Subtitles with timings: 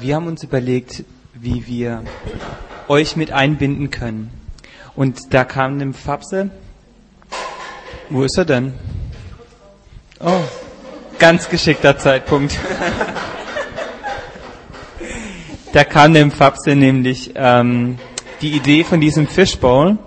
[0.00, 1.04] wir haben uns überlegt,
[1.34, 2.02] wie wir
[2.88, 4.30] euch mit einbinden können.
[4.96, 6.50] Und da kam dem Fabse,
[8.08, 8.74] wo ist er denn?
[10.20, 10.40] Oh,
[11.18, 12.58] ganz geschickter Zeitpunkt.
[15.72, 17.98] da kam dem Fabse nämlich ähm,
[18.40, 19.98] die Idee von diesem Fishbowl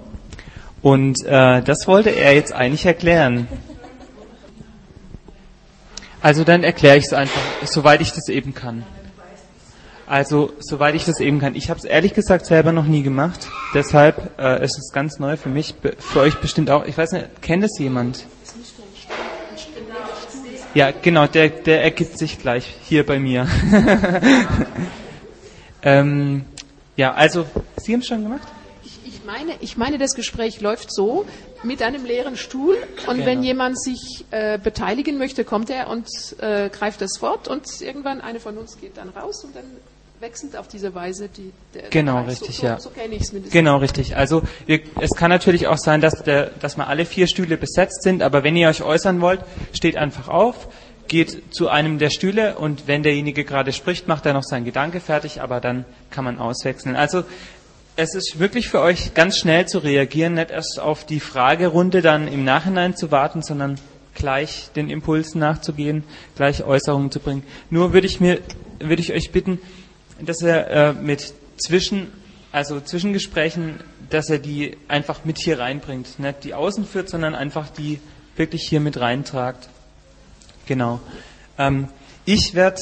[0.81, 3.47] und äh, das wollte er jetzt eigentlich erklären.
[6.21, 8.83] Also dann erkläre ich es einfach, soweit ich das eben kann.
[10.13, 11.55] Also, soweit ich das eben kann.
[11.55, 13.47] Ich habe es ehrlich gesagt selber noch nie gemacht.
[13.73, 16.85] Deshalb äh, ist es ganz neu für mich, für euch bestimmt auch.
[16.85, 18.23] Ich weiß nicht, kennt es jemand?
[20.75, 23.47] Ja, genau, der, der ergibt sich gleich hier bei mir.
[25.81, 26.45] ähm,
[26.95, 28.47] ja, also, Sie haben es schon gemacht?
[28.83, 31.25] Ich meine, ich meine, das Gespräch läuft so
[31.63, 32.77] mit einem leeren Stuhl
[33.07, 33.25] und genau.
[33.25, 36.07] wenn jemand sich äh, beteiligen möchte, kommt er und
[36.39, 39.65] äh, greift das Wort und irgendwann eine von uns geht dann raus und dann
[40.23, 42.41] wechselt auf diese Weise die der Genau, Bereich.
[42.41, 42.79] richtig, so, ja.
[42.79, 43.53] So, kenne ich es mindestens.
[43.53, 44.15] Genau, richtig.
[44.15, 48.03] Also wir, es kann natürlich auch sein, dass, der, dass mal alle vier Stühle besetzt
[48.03, 49.41] sind, aber wenn ihr euch äußern wollt,
[49.73, 50.69] steht einfach auf,
[51.09, 55.01] geht zu einem der Stühle und wenn derjenige gerade spricht, macht er noch seinen Gedanke
[55.01, 56.95] fertig, aber dann kann man auswechseln.
[56.95, 57.25] Also
[57.97, 62.29] es ist wirklich für euch ganz schnell zu reagieren, nicht erst auf die Fragerunde dann
[62.29, 63.77] im Nachhinein zu warten, sondern
[64.15, 66.05] gleich den Impulsen nachzugehen,
[66.37, 67.43] gleich Äußerungen zu bringen.
[67.69, 68.39] Nur würde ich mir,
[68.79, 69.59] würde ich euch bitten,
[70.25, 72.11] dass er äh, mit Zwischen,
[72.51, 73.79] also Zwischengesprächen,
[74.09, 76.19] dass er die einfach mit hier reinbringt.
[76.19, 77.99] Nicht die außen führt, sondern einfach die
[78.35, 79.69] wirklich hier mit reintragt.
[80.65, 80.99] Genau.
[81.57, 81.87] Ähm,
[82.25, 82.81] ich werde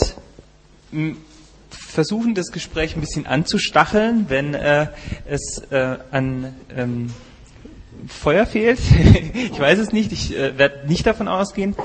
[1.69, 4.87] versuchen, das Gespräch ein bisschen anzustacheln, wenn äh,
[5.25, 7.13] es äh, an ähm,
[8.07, 8.79] Feuer fehlt.
[9.33, 11.75] ich weiß es nicht, ich äh, werde nicht davon ausgehen.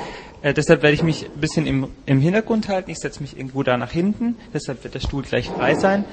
[0.46, 2.88] Äh, deshalb werde ich mich ein bisschen im, im Hintergrund halten.
[2.88, 4.36] Ich setze mich irgendwo da nach hinten.
[4.54, 6.04] Deshalb wird der Stuhl gleich frei sein.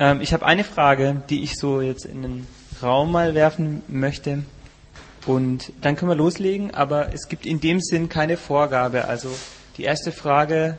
[0.00, 2.46] Ähm, ich habe eine Frage, die ich so jetzt in den
[2.82, 4.42] Raum mal werfen möchte.
[5.26, 9.04] Und dann können wir loslegen, aber es gibt in dem Sinn keine Vorgabe.
[9.04, 9.30] Also
[9.76, 10.76] die erste Frage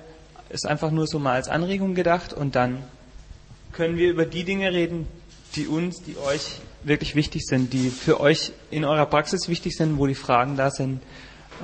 [0.50, 2.84] ist einfach nur so mal als Anregung gedacht und dann
[3.72, 5.08] können wir über die Dinge reden,
[5.56, 9.98] die uns, die euch wirklich wichtig sind, die für euch in eurer Praxis wichtig sind,
[9.98, 11.02] wo die Fragen da sind.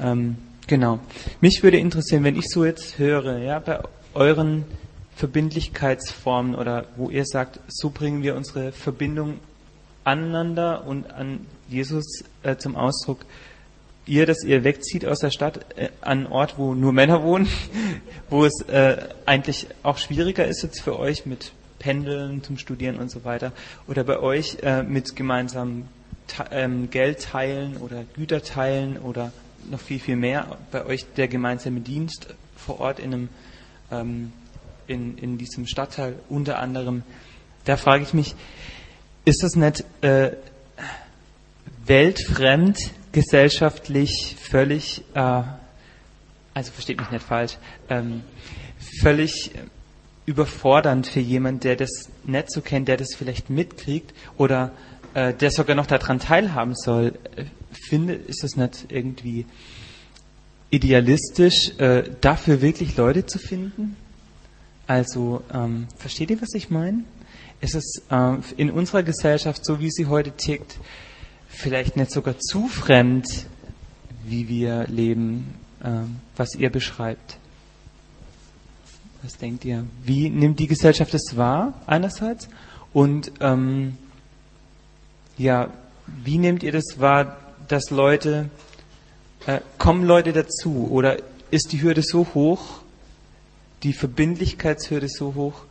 [0.02, 0.38] Ähm,
[0.68, 1.00] Genau.
[1.42, 3.80] Mich würde interessieren, wenn ich so jetzt höre, ja, bei
[4.14, 4.66] euren
[5.16, 9.40] Verbindlichkeitsformen oder wo ihr sagt, so bringen wir unsere Verbindung
[10.04, 13.26] aneinander und an Jesus äh, zum Ausdruck.
[14.06, 17.48] Ihr, dass ihr wegzieht aus der Stadt äh, an einen Ort, wo nur Männer wohnen,
[18.30, 23.12] wo es äh, eigentlich auch schwieriger ist jetzt für euch mit Pendeln zum Studieren und
[23.12, 23.52] so weiter.
[23.88, 25.88] Oder bei euch äh, mit gemeinsamen
[26.52, 29.32] ähm, Geld teilen oder Güter teilen oder
[29.70, 30.58] noch viel, viel mehr.
[30.72, 33.30] Bei euch der gemeinsame Dienst vor Ort in, einem,
[33.92, 34.34] ähm,
[34.88, 37.04] in, in diesem Stadtteil unter anderem.
[37.66, 38.36] Da frage ich mich,
[39.26, 40.32] ist das nicht äh,
[41.86, 42.78] weltfremd,
[43.12, 45.20] gesellschaftlich völlig, äh,
[46.54, 47.58] also versteht mich nicht falsch,
[47.90, 48.24] ähm,
[49.02, 49.52] völlig
[50.26, 54.72] überfordernd für jemanden, der das nicht so kennt, der das vielleicht mitkriegt oder
[55.14, 57.14] äh, der sogar noch daran teilhaben soll
[57.78, 59.46] finde, ist es nicht irgendwie
[60.70, 63.96] idealistisch, äh, dafür wirklich Leute zu finden?
[64.88, 67.04] Also, ähm, versteht ihr, was ich meine?
[67.62, 70.78] Ist es äh, in unserer Gesellschaft, so wie sie heute tickt,
[71.48, 73.46] vielleicht nicht sogar zu fremd,
[74.26, 75.90] wie wir leben, äh,
[76.36, 77.38] was ihr beschreibt?
[79.22, 79.86] Was denkt ihr?
[80.04, 82.50] Wie nimmt die Gesellschaft es wahr, einerseits?
[82.92, 83.98] Und ähm,
[85.38, 85.70] ja,
[86.08, 87.38] wie nehmt ihr das wahr,
[87.74, 88.52] dass Leute,
[89.48, 91.18] äh, kommen Leute dazu oder
[91.50, 92.84] ist die Hürde so hoch,
[93.82, 95.64] die Verbindlichkeitshürde so hoch,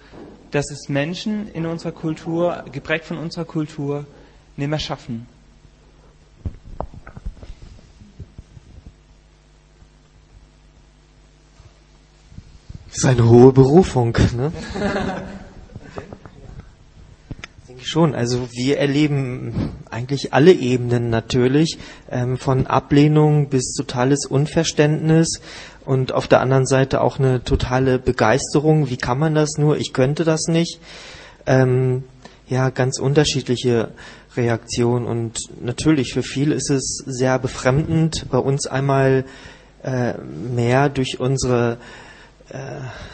[0.51, 4.05] dass es Menschen in unserer Kultur, geprägt von unserer Kultur,
[4.57, 5.29] nicht mehr schaffen?
[12.89, 14.53] Das ist eine hohe Berufung, ne?
[17.85, 21.79] Schon, also wir erleben eigentlich alle Ebenen natürlich,
[22.11, 25.41] ähm, von Ablehnung bis totales Unverständnis
[25.85, 28.89] und auf der anderen Seite auch eine totale Begeisterung.
[28.89, 29.77] Wie kann man das nur?
[29.79, 30.81] Ich könnte das nicht.
[31.47, 32.05] Ähm,
[32.49, 33.89] ja, ganz unterschiedliche
[34.37, 38.27] Reaktionen und natürlich für viele ist es sehr befremdend.
[38.31, 39.25] Bei uns einmal
[39.83, 41.79] äh, mehr durch unsere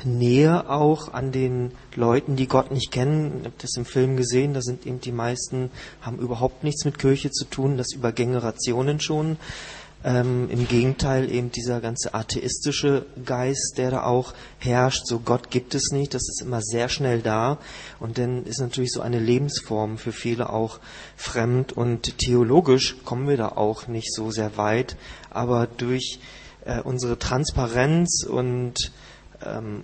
[0.04, 3.38] Nähe auch an den Leuten, die Gott nicht kennen.
[3.40, 5.70] Ich habe das im Film gesehen, da sind eben die meisten,
[6.00, 9.36] haben überhaupt nichts mit Kirche zu tun, das über Generationen schon.
[10.04, 15.74] Ähm, Im Gegenteil eben dieser ganze atheistische Geist, der da auch herrscht, so Gott gibt
[15.74, 17.58] es nicht, das ist immer sehr schnell da.
[17.98, 20.78] Und dann ist natürlich so eine Lebensform für viele auch
[21.16, 24.96] fremd und theologisch kommen wir da auch nicht so sehr weit.
[25.30, 26.20] Aber durch
[26.64, 28.92] äh, unsere Transparenz und
[29.44, 29.82] ähm,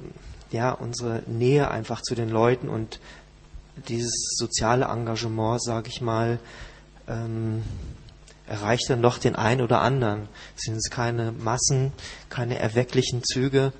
[0.50, 3.00] ja, unsere Nähe einfach zu den Leuten und
[3.88, 6.38] dieses soziale Engagement, sage ich mal,
[7.08, 7.62] ähm,
[8.46, 10.28] erreicht dann doch den einen oder anderen.
[10.56, 11.92] Es sind keine Massen,
[12.28, 13.72] keine erwecklichen Züge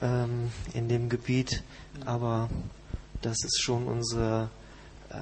[0.00, 1.62] ähm, in dem Gebiet,
[2.04, 2.48] aber
[3.22, 4.50] das ist schon unser
[5.10, 5.14] äh,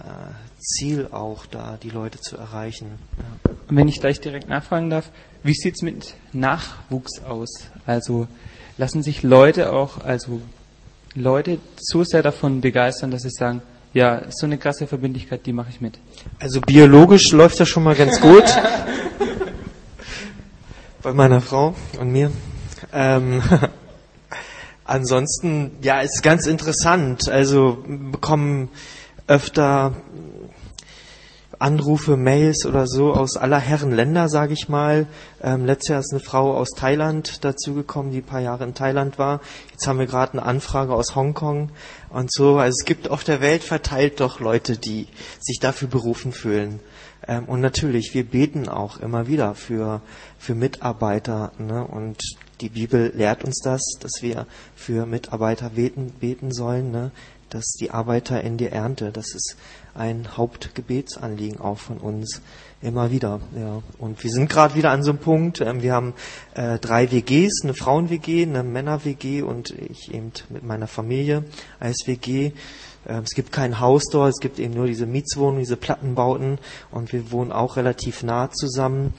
[0.59, 2.99] Ziel auch, da die Leute zu erreichen.
[3.19, 3.53] Ja.
[3.69, 5.11] Wenn ich gleich direkt nachfragen darf,
[5.43, 7.71] wie sieht es mit Nachwuchs aus?
[7.87, 8.27] Also
[8.81, 10.41] lassen sich Leute auch, also
[11.15, 13.61] Leute so sehr davon begeistern, dass sie sagen,
[13.93, 15.99] ja, so eine krasse Verbindlichkeit, die mache ich mit.
[16.39, 18.45] Also biologisch läuft das schon mal ganz gut.
[21.03, 22.33] Bei meiner Frau und mir.
[22.91, 23.43] Ähm,
[24.85, 27.29] ansonsten, ja, ist ganz interessant.
[27.29, 28.71] Also bekommen
[29.27, 29.93] öfter
[31.61, 35.07] Anrufe, Mails oder so aus aller Herren Länder, sage ich mal.
[35.43, 39.19] Ähm, letztes Jahr ist eine Frau aus Thailand dazugekommen, die ein paar Jahre in Thailand
[39.19, 39.41] war.
[39.71, 41.71] Jetzt haben wir gerade eine Anfrage aus Hongkong
[42.09, 42.57] und so.
[42.57, 45.07] Also es gibt auf der Welt verteilt doch Leute, die
[45.39, 46.81] sich dafür berufen fühlen.
[47.29, 50.01] Ähm, und natürlich, wir beten auch immer wieder für,
[50.39, 51.53] für Mitarbeiter.
[51.59, 51.87] Ne?
[51.87, 52.23] Und
[52.63, 57.11] die Bibel lehrt uns das, dass wir für Mitarbeiter beten, beten sollen, ne?
[57.51, 59.57] dass die Arbeiter in die Ernte, das ist
[59.95, 62.43] ein Hauptgebetsanliegen auch von uns
[62.83, 63.41] immer wieder.
[63.55, 63.83] Ja.
[63.99, 65.61] Und wir sind gerade wieder an so einem Punkt.
[65.61, 66.15] Ähm, wir haben
[66.55, 71.45] äh, drei WGs, eine Frauen-WG, eine Männer-WG und ich eben mit meiner Familie
[71.79, 72.53] als WG.
[73.07, 76.59] Ähm, es gibt kein Haus dort, es gibt eben nur diese Mietswohnungen, diese Plattenbauten
[76.91, 79.15] und wir wohnen auch relativ nah zusammen.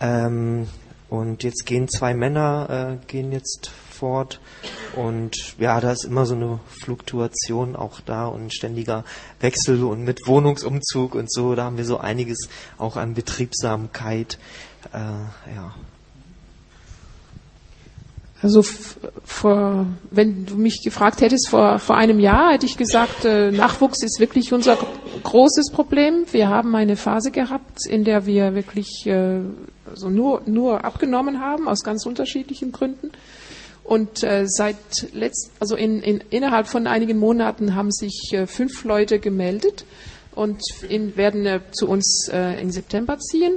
[0.00, 0.66] Ähm,
[1.10, 4.40] und jetzt gehen zwei Männer, äh, gehen jetzt fort.
[4.96, 9.04] Und ja, da ist immer so eine Fluktuation auch da und ständiger
[9.40, 12.48] Wechsel und mit Wohnungsumzug und so, da haben wir so einiges
[12.78, 14.38] auch an Betriebsamkeit.
[14.92, 14.98] Äh,
[15.54, 15.74] ja.
[18.42, 23.50] Also vor, wenn du mich gefragt hättest vor, vor einem Jahr, hätte ich gesagt, äh,
[23.50, 24.78] Nachwuchs ist wirklich unser
[25.24, 26.24] großes Problem.
[26.30, 29.40] Wir haben eine Phase gehabt, in der wir wirklich äh,
[29.90, 33.10] also nur, nur abgenommen haben, aus ganz unterschiedlichen Gründen.
[33.84, 34.76] Und äh, seit
[35.12, 39.84] letzt, also in, in, innerhalb von einigen Monaten haben sich äh, fünf Leute gemeldet
[40.34, 43.54] und in, werden äh, zu uns äh, im September ziehen.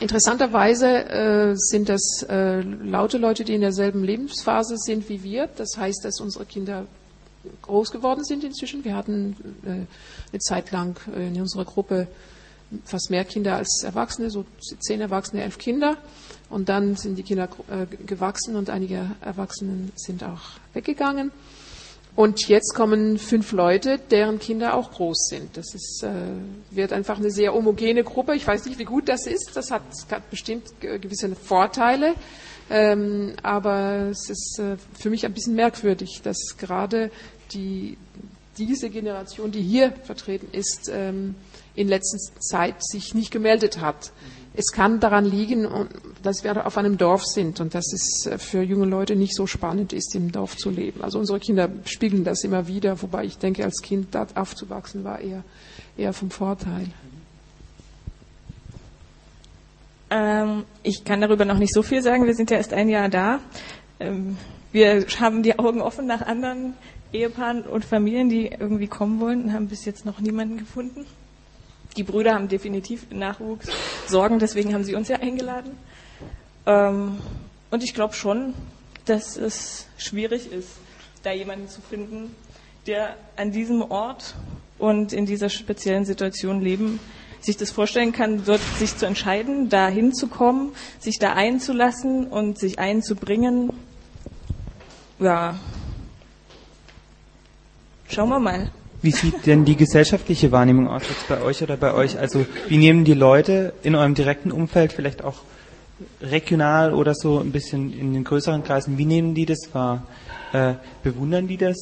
[0.00, 5.48] Interessanterweise äh, sind das äh, laute Leute, die in derselben Lebensphase sind wie wir.
[5.56, 6.86] Das heißt, dass unsere Kinder
[7.62, 8.84] groß geworden sind inzwischen.
[8.84, 9.68] Wir hatten äh,
[10.32, 12.08] eine Zeit lang äh, in unserer Gruppe
[12.84, 14.44] fast mehr Kinder als Erwachsene, so
[14.80, 15.96] zehn Erwachsene, elf Kinder.
[16.50, 21.32] Und dann sind die Kinder äh, gewachsen und einige Erwachsenen sind auch weggegangen.
[22.16, 25.56] Und jetzt kommen fünf Leute, deren Kinder auch groß sind.
[25.56, 26.10] Das ist, äh,
[26.70, 28.36] wird einfach eine sehr homogene Gruppe.
[28.36, 29.50] Ich weiß nicht, wie gut das ist.
[29.54, 32.14] Das hat, hat bestimmt gewisse Vorteile.
[32.70, 37.10] Ähm, aber es ist äh, für mich ein bisschen merkwürdig, dass gerade
[37.52, 37.98] die,
[38.56, 41.34] diese Generation, die hier vertreten ist, ähm,
[41.74, 44.12] in letzter Zeit sich nicht gemeldet hat.
[44.56, 45.66] Es kann daran liegen,
[46.22, 49.92] dass wir auf einem Dorf sind und dass es für junge Leute nicht so spannend
[49.92, 51.02] ist, im Dorf zu leben.
[51.02, 55.18] Also unsere Kinder spiegeln das immer wieder, wobei ich denke, als Kind dort aufzuwachsen war
[55.18, 55.42] eher,
[55.96, 56.86] eher vom Vorteil.
[60.10, 62.24] Ähm, ich kann darüber noch nicht so viel sagen.
[62.26, 63.40] Wir sind ja erst ein Jahr da.
[63.98, 64.36] Ähm,
[64.70, 66.74] wir haben die Augen offen nach anderen
[67.12, 71.06] Ehepaaren und Familien, die irgendwie kommen wollen und haben bis jetzt noch niemanden gefunden.
[71.96, 73.68] Die Brüder haben definitiv Nachwuchs
[74.08, 75.78] Sorgen, deswegen haben sie uns ja eingeladen.
[76.66, 77.18] Ähm,
[77.70, 78.54] und ich glaube schon,
[79.04, 80.70] dass es schwierig ist,
[81.22, 82.34] da jemanden zu finden,
[82.86, 84.34] der an diesem Ort
[84.78, 87.00] und in dieser speziellen Situation leben,
[87.40, 92.78] sich das vorstellen kann, dort sich zu entscheiden, da hinzukommen, sich da einzulassen und sich
[92.78, 93.72] einzubringen.
[95.18, 95.58] Ja,
[98.08, 98.70] schauen wir mal.
[99.04, 102.18] Wie sieht denn die gesellschaftliche Wahrnehmung aus jetzt bei euch oder bei euch?
[102.18, 105.42] Also wie nehmen die Leute in eurem direkten Umfeld, vielleicht auch
[106.22, 110.06] regional oder so ein bisschen in den größeren Kreisen, wie nehmen die das wahr?
[110.54, 111.76] Äh, bewundern die das?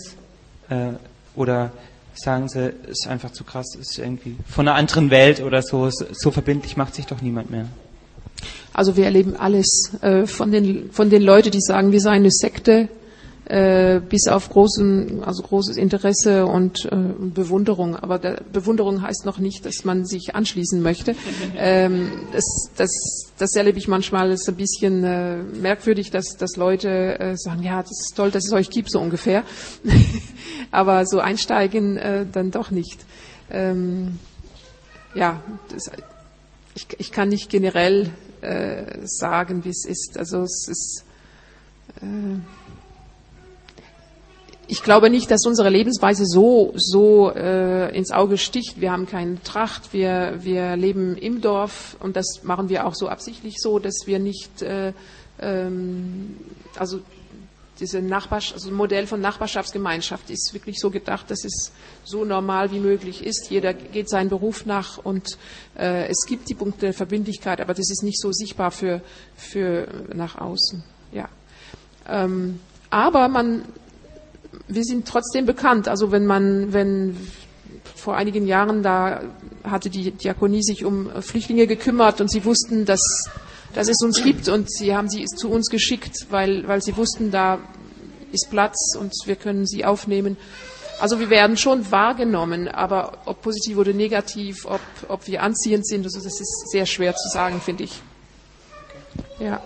[0.69, 0.95] Äh,
[1.37, 1.71] oder
[2.12, 6.33] sagen sie, ist einfach zu krass, ist irgendwie von einer anderen Welt oder so, so
[6.33, 7.69] verbindlich macht sich doch niemand mehr?
[8.73, 12.33] Also wir erleben alles äh, von den von den Leuten, die sagen, wir seien eine
[12.33, 12.88] Sekte,
[13.52, 17.97] äh, bis auf großen, also großes Interesse und äh, Bewunderung.
[17.97, 21.14] Aber der, Bewunderung heißt noch nicht, dass man sich anschließen möchte.
[21.59, 22.90] ähm, das, das,
[23.37, 24.30] das erlebe ich manchmal.
[24.30, 28.47] Ist ein bisschen äh, merkwürdig, dass, dass Leute äh, sagen, ja, das ist toll, dass
[28.47, 29.44] es euch gibt, so ungefähr.
[30.71, 33.04] Aber so einsteigen äh, dann doch nicht.
[33.50, 34.18] Ähm,
[35.14, 35.90] ja, das,
[36.75, 38.09] ich, ich kann nicht generell
[38.40, 40.16] äh, sagen, wie es ist.
[40.16, 41.04] Also es ist
[42.00, 42.38] äh,
[44.73, 48.81] ich glaube nicht, dass unsere Lebensweise so, so äh, ins Auge sticht.
[48.81, 53.07] Wir haben keine Tracht, wir, wir leben im Dorf und das machen wir auch so
[53.09, 54.95] absichtlich so, dass wir nicht, äh,
[55.41, 56.38] ähm,
[56.79, 57.00] also
[57.81, 61.71] diese Nachbars also Modell von Nachbarschaftsgemeinschaft ist wirklich so gedacht, dass es
[62.02, 63.50] so normal wie möglich ist.
[63.50, 65.37] Jeder geht seinen Beruf nach und
[65.76, 69.02] äh, es gibt die Punkte der Verbindlichkeit, aber das ist nicht so sichtbar für,
[69.37, 70.83] für nach außen.
[71.12, 71.29] Ja.
[72.09, 73.64] Ähm, aber man
[74.68, 75.88] wir sind trotzdem bekannt.
[75.88, 77.16] Also wenn man, wenn
[77.97, 79.23] vor einigen Jahren da
[79.64, 83.00] hatte die Diakonie sich um Flüchtlinge gekümmert und sie wussten, dass,
[83.75, 87.30] dass es uns gibt und sie haben sie zu uns geschickt, weil, weil sie wussten,
[87.30, 87.59] da
[88.32, 90.37] ist Platz und wir können sie aufnehmen.
[91.00, 96.04] Also wir werden schon wahrgenommen, aber ob positiv oder negativ, ob, ob wir anziehend sind,
[96.04, 98.00] also das ist sehr schwer zu sagen, finde ich.
[99.38, 99.61] Ja.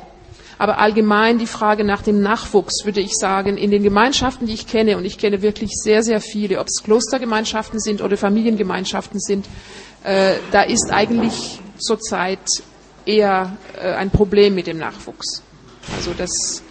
[0.58, 4.66] Aber allgemein die Frage nach dem Nachwuchs, würde ich sagen, in den Gemeinschaften, die ich
[4.66, 9.46] kenne, und ich kenne wirklich sehr, sehr viele, ob es Klostergemeinschaften sind oder Familiengemeinschaften sind,
[10.02, 12.40] äh, da ist eigentlich zurzeit
[13.04, 15.42] eher äh, ein Problem mit dem Nachwuchs.
[15.94, 16.62] Also dass,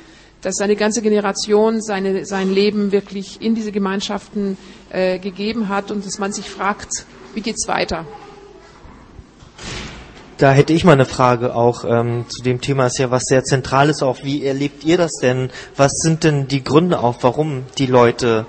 [0.42, 4.58] dass eine ganze Generation seine, sein Leben wirklich in diese Gemeinschaften
[4.89, 8.06] äh, gegeben hat und dass man sich fragt, wie geht's weiter?
[10.38, 13.46] Da hätte ich mal eine Frage auch ähm, zu dem Thema, ist ja was sehr
[13.46, 14.24] Zentrales auch.
[14.24, 15.50] Wie erlebt ihr das denn?
[15.77, 18.46] Was sind denn die Gründe auch, warum die Leute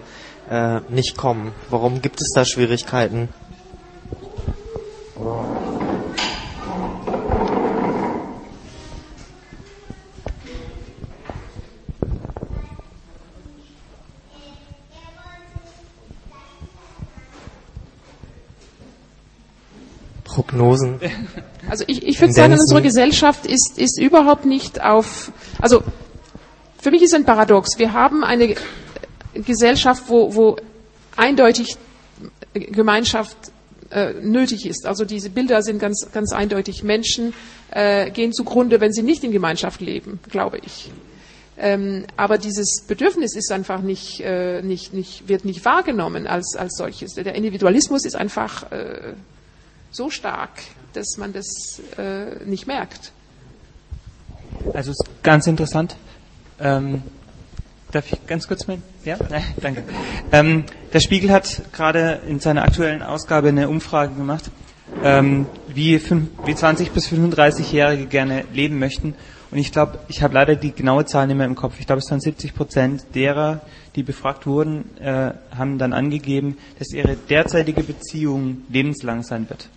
[0.51, 1.53] äh, nicht kommen?
[1.71, 3.29] Warum gibt es da Schwierigkeiten?
[20.25, 21.01] Prognosen.
[21.69, 25.83] Also ich, ich würde sagen, unsere Gesellschaft ist, ist überhaupt nicht auf, also
[26.79, 27.79] für mich ist ein Paradox.
[27.79, 28.55] Wir haben eine
[29.35, 30.57] Gesellschaft, wo, wo
[31.17, 31.77] eindeutig
[32.55, 33.37] Gemeinschaft
[33.91, 34.87] äh, nötig ist.
[34.87, 36.83] Also diese Bilder sind ganz, ganz eindeutig.
[36.83, 37.35] Menschen
[37.71, 40.91] äh, gehen zugrunde, wenn sie nicht in Gemeinschaft leben, glaube ich.
[41.59, 46.77] Ähm, aber dieses Bedürfnis ist einfach nicht, äh, nicht, nicht, wird nicht wahrgenommen als, als
[46.77, 47.15] solches.
[47.15, 49.15] Der Individualismus ist einfach äh,
[49.91, 50.51] so stark,
[50.97, 53.13] dass man das äh, nicht merkt.
[54.73, 55.97] Also ist ganz interessant.
[56.59, 57.03] Ähm,
[57.93, 58.79] darf ich ganz kurz mal?
[59.05, 59.19] Ja,
[59.61, 59.85] danke.
[60.33, 64.51] Ähm, der Spiegel hat gerade in seiner aktuellen Ausgabe eine Umfrage gemacht,
[65.05, 66.01] ähm, wie,
[66.45, 69.15] wie 20 bis 35-Jährige gerne leben möchten.
[69.51, 71.75] Und ich glaube, ich habe leider die genaue Zahl nicht mehr im Kopf.
[71.79, 73.61] Ich glaube, es waren 70 Prozent derer,
[73.95, 79.69] die befragt wurden, äh, haben dann angegeben, dass ihre derzeitige Beziehung lebenslang sein wird.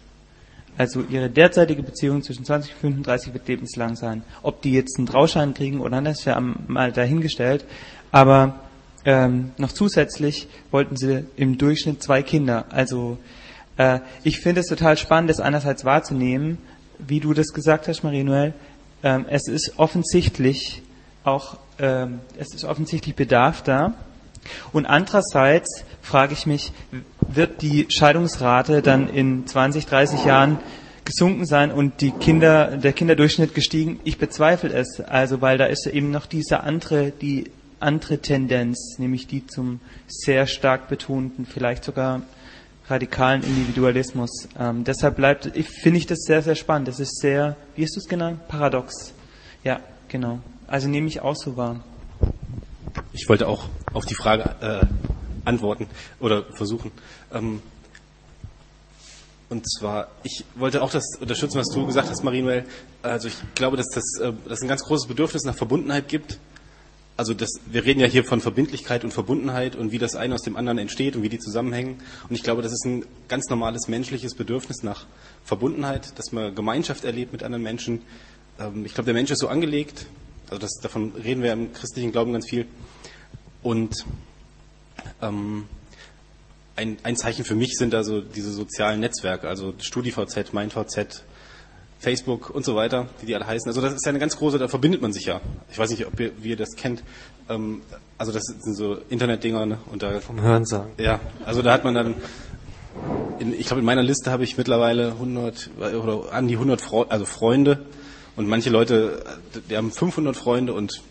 [0.80, 4.24] Also ihre derzeitige Beziehung zwischen 20 und 35 wird lebenslang sein.
[4.44, 7.66] Ob die jetzt einen Trauschein kriegen oder nicht, ist ja mal dahingestellt.
[8.14, 8.62] Aber
[9.04, 12.64] ähm, noch zusätzlich wollten sie im Durchschnitt zwei Kinder.
[12.70, 13.18] Also
[13.76, 16.60] äh, ich finde es total spannend, das einerseits wahrzunehmen,
[16.98, 18.54] wie du das gesagt hast, Marie-Noël.
[19.04, 20.82] Ähm, es ist offensichtlich
[21.26, 23.96] auch, ähm, es ist offensichtlich Bedarf da.
[24.72, 26.72] Und andererseits frage ich mich,
[27.28, 30.58] wird die Scheidungsrate dann in 20, 30 Jahren
[31.06, 34.00] gesunken sein und die Kinder, der Kinderdurchschnitt gestiegen?
[34.04, 35.02] Ich bezweifle es.
[35.02, 40.48] Also, weil da ist eben noch diese andere, die andere Tendenz, nämlich die zum sehr
[40.48, 42.22] stark betonten, vielleicht sogar
[42.88, 44.48] radikalen Individualismus.
[44.60, 46.88] Ähm, deshalb bleibt, ich, finde ich das sehr, sehr spannend.
[46.88, 48.48] Das ist sehr, wie hast du es genannt?
[48.48, 49.14] Paradox.
[49.64, 50.40] Ja, genau.
[50.68, 51.84] Also nehme ich auch so wahr.
[53.14, 54.86] Ich wollte auch auf die Frage äh,
[55.46, 55.88] antworten
[56.20, 56.92] oder versuchen.
[57.34, 57.62] Ähm,
[59.50, 62.66] und zwar, ich wollte auch das unterstützen, was du gesagt hast, Marienwell.
[63.02, 66.40] Also ich glaube, dass das äh, dass ein ganz großes Bedürfnis nach Verbundenheit gibt.
[67.18, 70.44] Also das, wir reden ja hier von Verbindlichkeit und Verbundenheit und wie das eine aus
[70.44, 71.98] dem anderen entsteht und wie die zusammenhängen.
[72.30, 75.06] Und ich glaube, das ist ein ganz normales menschliches Bedürfnis nach
[75.44, 78.04] Verbundenheit, dass man Gemeinschaft erlebt mit anderen Menschen.
[78.60, 80.06] Ähm, ich glaube, der Mensch ist so angelegt.
[80.50, 82.68] Also das, davon reden wir im christlichen Glauben ganz viel.
[83.62, 84.06] Und
[85.22, 85.66] ähm,
[86.76, 91.24] ein, ein Zeichen für mich sind also diese sozialen Netzwerke, also StudiVZ, MeinVZ,
[92.00, 93.68] Facebook und so weiter, wie die alle heißen.
[93.68, 95.42] Also das ist ja eine ganz große, da verbindet man sich ja.
[95.70, 97.04] Ich weiß nicht, ob ihr, wie ihr das kennt.
[97.50, 97.82] Ähm,
[98.18, 99.78] also das sind so Internetdinger ne?
[99.92, 100.92] und da Vom Hörensagen.
[100.98, 102.16] ja, also da hat man dann,
[103.40, 107.06] in, ich glaube in meiner Liste habe ich mittlerweile 100 oder an die 100 Freu
[107.10, 107.86] also Freunde
[108.38, 109.24] und manche Leute,
[109.70, 111.02] die haben 500 Freunde und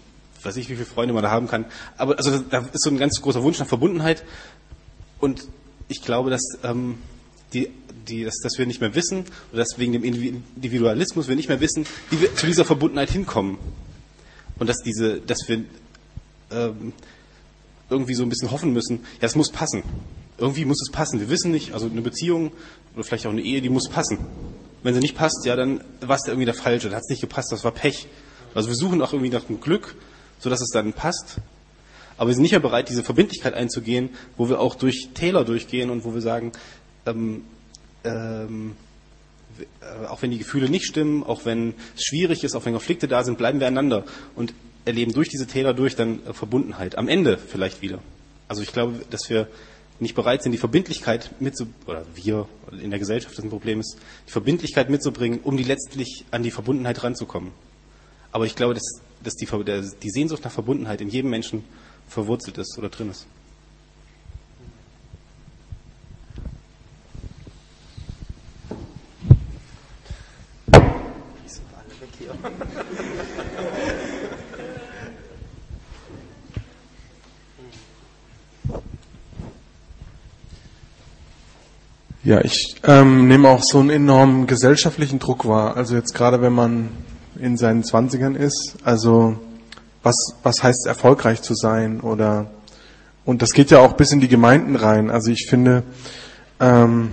[0.42, 1.64] weiß ich, wie viele Freunde man da haben kann.
[1.96, 4.24] Aber also da ist so ein ganz großer Wunsch nach Verbundenheit
[5.20, 5.48] und
[5.88, 6.98] ich glaube, dass ähm,
[7.52, 7.70] die,
[8.08, 11.60] die, dass, dass wir nicht mehr wissen oder dass wegen dem Individualismus wir nicht mehr
[11.60, 13.58] wissen, wie wir zu dieser Verbundenheit hinkommen
[14.58, 15.64] und dass diese, dass wir
[16.50, 16.92] ähm,
[17.90, 19.82] irgendwie so ein bisschen hoffen müssen, ja, es muss passen.
[20.36, 21.20] Irgendwie muss es passen.
[21.20, 22.52] Wir wissen nicht, also eine Beziehung
[22.94, 24.18] oder vielleicht auch eine Ehe, die muss passen.
[24.82, 27.08] Wenn sie nicht passt, ja, dann war es da irgendwie der Falsche, da hat es
[27.08, 28.06] nicht gepasst, das war Pech.
[28.54, 29.96] Also wir suchen auch irgendwie nach dem Glück,
[30.38, 31.36] sodass es dann passt.
[32.16, 35.90] Aber wir sind nicht mehr bereit, diese Verbindlichkeit einzugehen, wo wir auch durch Täler durchgehen
[35.90, 36.52] und wo wir sagen,
[37.06, 37.44] ähm,
[38.04, 38.76] ähm,
[39.80, 43.08] äh, auch wenn die Gefühle nicht stimmen, auch wenn es schwierig ist, auch wenn Konflikte
[43.08, 44.04] da sind, bleiben wir einander
[44.34, 44.52] und
[44.84, 46.98] erleben durch diese Täler durch dann äh, Verbundenheit.
[46.98, 48.00] Am Ende vielleicht wieder.
[48.48, 49.48] Also ich glaube, dass wir
[50.00, 52.48] nicht bereit sind, die Verbindlichkeit mitzu oder wir
[52.80, 56.50] in der Gesellschaft das ein Problem ist, die Verbindlichkeit mitzubringen, um die letztlich an die
[56.50, 57.50] Verbundenheit ranzukommen.
[58.30, 61.64] Aber ich glaube, dass, dass die, der, die Sehnsucht nach Verbundenheit in jedem Menschen
[62.06, 63.26] verwurzelt ist oder drin ist.
[82.28, 85.78] Ja, ich ähm, nehme auch so einen enormen gesellschaftlichen Druck wahr.
[85.78, 86.90] Also jetzt gerade, wenn man
[87.40, 89.36] in seinen Zwanzigern ist, also
[90.02, 92.50] was, was heißt erfolgreich zu sein oder
[93.24, 95.10] und das geht ja auch bis in die Gemeinden rein.
[95.10, 95.82] Also ich finde,
[96.60, 97.10] ähm,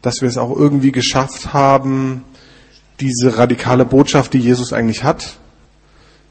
[0.00, 2.22] dass wir es auch irgendwie geschafft haben,
[3.00, 5.38] diese radikale Botschaft, die Jesus eigentlich hat,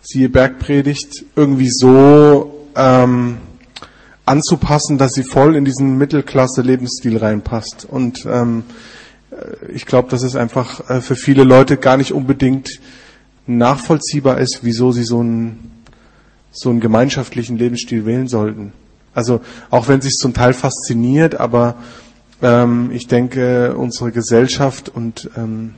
[0.01, 3.39] siehe Bergpredigt, irgendwie so ähm,
[4.25, 7.85] anzupassen, dass sie voll in diesen Mittelklasse-Lebensstil reinpasst.
[7.89, 8.63] Und ähm,
[9.31, 12.79] äh, ich glaube, dass es einfach äh, für viele Leute gar nicht unbedingt
[13.47, 15.71] nachvollziehbar ist, wieso sie so einen,
[16.51, 18.73] so einen gemeinschaftlichen Lebensstil wählen sollten.
[19.13, 21.75] Also auch wenn es sich zum Teil fasziniert, aber
[22.41, 25.75] ähm, ich denke, unsere Gesellschaft und ähm,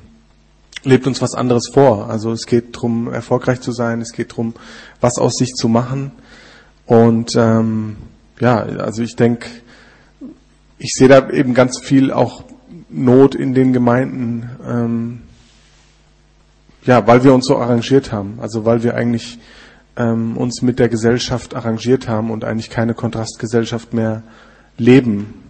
[0.84, 2.10] lebt uns was anderes vor.
[2.10, 4.54] Also es geht darum, erfolgreich zu sein, es geht darum,
[5.02, 6.12] was aus sich zu machen.
[6.86, 7.98] Und ähm,
[8.40, 9.48] ja, also ich denke,
[10.80, 12.44] ich sehe da eben ganz viel auch
[12.90, 15.22] Not in den Gemeinden, ähm,
[16.88, 18.40] ja, weil wir uns so arrangiert haben.
[18.42, 19.38] Also weil wir eigentlich
[19.98, 24.24] ähm, uns mit der Gesellschaft arrangiert haben und eigentlich keine Kontrastgesellschaft mehr
[24.78, 25.44] leben.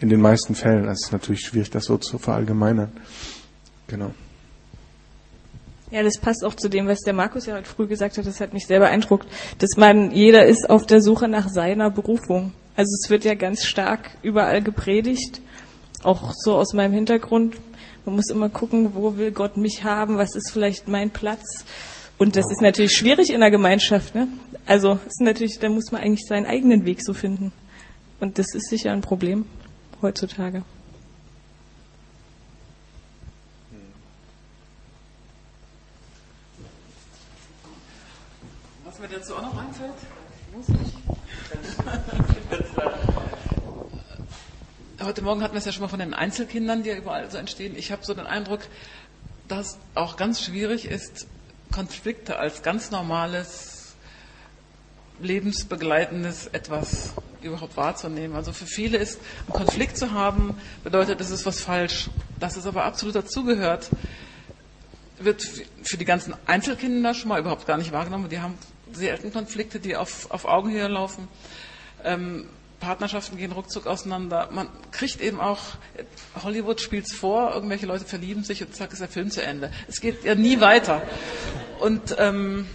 [0.00, 0.88] In den meisten Fällen.
[0.88, 2.90] Also es ist natürlich schwierig, das so zu verallgemeinern.
[3.86, 4.10] Genau.
[5.92, 8.26] Ja, das passt auch zu dem, was der Markus ja heute früh gesagt hat.
[8.26, 12.52] Das hat mich sehr beeindruckt, dass man, jeder ist auf der Suche nach seiner Berufung.
[12.74, 15.40] Also es wird ja ganz stark überall gepredigt,
[16.02, 17.54] auch so aus meinem Hintergrund.
[18.04, 21.64] Man muss immer gucken, wo will Gott mich haben, was ist vielleicht mein Platz.
[22.18, 24.14] Und das ist natürlich schwierig in der Gemeinschaft.
[24.14, 24.28] Ne?
[24.66, 27.52] Also ist natürlich, da muss man eigentlich seinen eigenen Weg so finden.
[28.20, 29.46] Und das ist sicher ein Problem
[30.00, 30.62] heutzutage.
[38.84, 39.92] Was mir dazu auch noch einfällt,
[40.54, 42.31] muss ich.
[45.04, 47.36] Heute Morgen hatten wir es ja schon mal von den Einzelkindern, die ja überall so
[47.36, 47.74] entstehen.
[47.76, 48.60] Ich habe so den Eindruck,
[49.48, 51.26] dass auch ganz schwierig ist,
[51.72, 53.94] Konflikte als ganz normales,
[55.20, 58.36] lebensbegleitendes etwas überhaupt wahrzunehmen.
[58.36, 62.08] Also für viele ist ein Konflikt zu haben, bedeutet, es ist was falsch.
[62.38, 63.88] Dass es aber absolut dazugehört,
[65.18, 65.42] wird
[65.82, 68.28] für die ganzen Einzelkinder schon mal überhaupt gar nicht wahrgenommen.
[68.28, 68.56] Die haben
[68.92, 71.26] selten Konflikte, die auf, auf Augenhöhe laufen.
[72.04, 72.46] Ähm,
[72.82, 74.48] Partnerschaften gehen ruckzuck auseinander.
[74.50, 75.60] Man kriegt eben auch,
[76.42, 79.70] Hollywood spielt's vor, irgendwelche Leute verlieben sich und zack ist der Film zu Ende.
[79.86, 81.00] Es geht ja nie weiter.
[81.78, 82.66] Und ähm,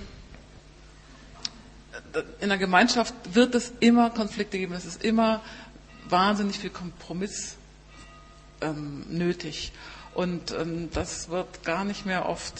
[2.40, 4.74] in der Gemeinschaft wird es immer Konflikte geben.
[4.74, 5.42] Es ist immer
[6.08, 7.58] wahnsinnig viel Kompromiss
[8.62, 9.74] ähm, nötig.
[10.14, 12.54] Und ähm, das wird gar nicht mehr oft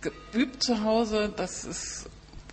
[0.00, 1.32] geübt zu Hause.
[1.36, 2.06] Das ist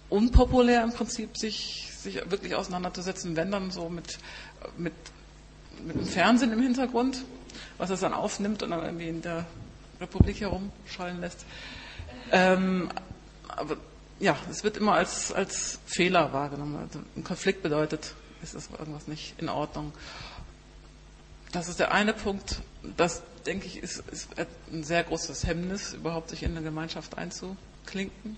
[0.10, 4.20] unpopulär im Prinzip, sich, sich wirklich auseinanderzusetzen, wenn dann so mit,
[4.78, 4.94] mit,
[5.84, 7.24] mit dem Fernsehen im Hintergrund,
[7.78, 9.46] was es dann aufnimmt und dann irgendwie in der
[10.00, 11.46] Republik herumschallen lässt.
[12.32, 12.90] Ähm,
[13.48, 13.78] aber
[14.20, 16.78] ja, es wird immer als, als Fehler wahrgenommen.
[16.78, 19.94] Also ein Konflikt bedeutet, ist irgendwas nicht in Ordnung.
[21.52, 22.62] Das ist der eine Punkt.
[22.98, 24.30] Das, denke ich, ist, ist
[24.72, 28.38] ein sehr großes Hemmnis, überhaupt sich in eine Gemeinschaft einzuklinken.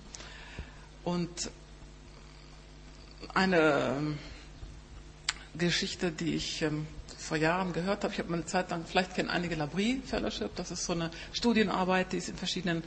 [1.03, 1.49] Und
[3.33, 4.17] eine ähm,
[5.57, 8.13] Geschichte, die ich ähm, vor Jahren gehört habe.
[8.13, 11.11] Ich habe mal eine Zeit lang, vielleicht kennen einige Labrie Fellowship, das ist so eine
[11.33, 12.83] Studienarbeit, die es in verschiedenen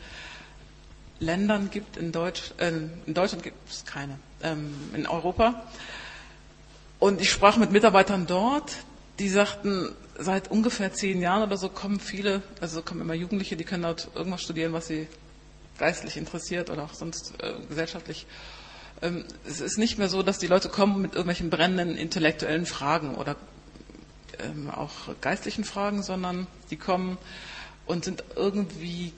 [1.20, 1.96] Ländern gibt.
[1.96, 2.68] In, Deutsch, äh,
[3.06, 5.62] in Deutschland gibt es keine, ähm, in Europa.
[6.98, 8.76] Und ich sprach mit Mitarbeitern dort,
[9.18, 13.64] die sagten, seit ungefähr zehn Jahren oder so kommen viele, also kommen immer Jugendliche, die
[13.64, 15.06] können dort irgendwas studieren, was sie
[15.78, 18.26] geistlich interessiert oder auch sonst äh, gesellschaftlich.
[19.02, 23.14] Ähm, es ist nicht mehr so, dass die Leute kommen mit irgendwelchen brennenden intellektuellen Fragen
[23.14, 23.36] oder
[24.40, 27.18] ähm, auch geistlichen Fragen, sondern die kommen
[27.86, 29.12] und sind irgendwie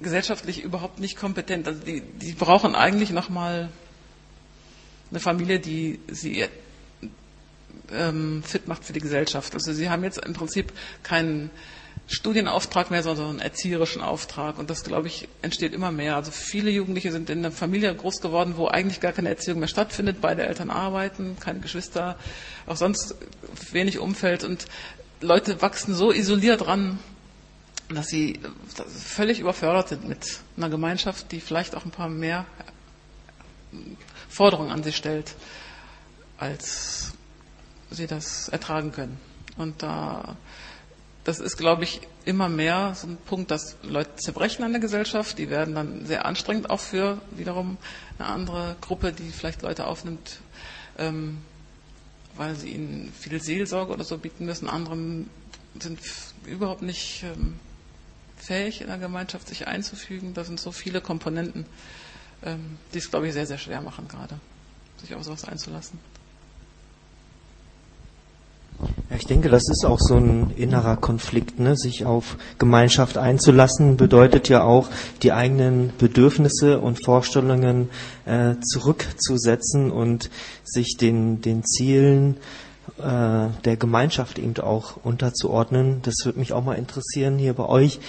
[0.00, 1.66] gesellschaftlich überhaupt nicht kompetent.
[1.66, 3.68] Also die, die brauchen eigentlich nochmal
[5.10, 6.46] eine Familie, die sie
[7.92, 9.54] ähm, fit macht für die Gesellschaft.
[9.54, 11.50] Also sie haben jetzt im Prinzip keinen
[12.08, 14.58] Studienauftrag mehr, sondern einen erzieherischen Auftrag.
[14.58, 16.16] Und das, glaube ich, entsteht immer mehr.
[16.16, 19.68] Also viele Jugendliche sind in einer Familie groß geworden, wo eigentlich gar keine Erziehung mehr
[19.68, 20.22] stattfindet.
[20.22, 22.16] Beide Eltern arbeiten, keine Geschwister,
[22.66, 23.14] auch sonst
[23.72, 24.42] wenig Umfeld.
[24.42, 24.66] Und
[25.20, 26.98] Leute wachsen so isoliert ran,
[27.90, 28.40] dass sie
[28.86, 32.46] völlig überfordert sind mit einer Gemeinschaft, die vielleicht auch ein paar mehr
[34.30, 35.34] Forderungen an sie stellt,
[36.38, 37.12] als
[37.90, 39.18] sie das ertragen können.
[39.56, 40.36] Und da,
[41.28, 45.36] das ist, glaube ich, immer mehr so ein Punkt, dass Leute zerbrechen an der Gesellschaft.
[45.36, 47.76] Die werden dann sehr anstrengend auch für wiederum
[48.18, 50.40] eine andere Gruppe, die vielleicht Leute aufnimmt,
[50.96, 51.36] ähm,
[52.34, 54.70] weil sie ihnen viel Seelsorge oder so bieten müssen.
[54.70, 54.96] Andere
[55.78, 56.00] sind
[56.46, 57.60] überhaupt nicht ähm,
[58.38, 60.32] fähig, in der Gemeinschaft sich einzufügen.
[60.32, 61.66] Da sind so viele Komponenten,
[62.42, 64.40] ähm, die es, glaube ich, sehr, sehr schwer machen gerade,
[65.02, 66.00] sich auf sowas einzulassen.
[69.10, 71.76] Ja, ich denke, das ist auch so ein innerer Konflikt, ne?
[71.76, 74.90] sich auf Gemeinschaft einzulassen, bedeutet ja auch,
[75.22, 77.88] die eigenen Bedürfnisse und Vorstellungen
[78.26, 80.28] äh, zurückzusetzen und
[80.62, 82.36] sich den, den Zielen
[82.98, 86.00] äh, der Gemeinschaft eben auch unterzuordnen.
[86.02, 88.00] Das würde mich auch mal interessieren hier bei euch,